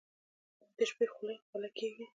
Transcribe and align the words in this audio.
ایا 0.59 0.67
د 0.77 0.79
شپې 0.89 1.05
خوله 1.13 1.69
کیږئ؟ 1.77 2.05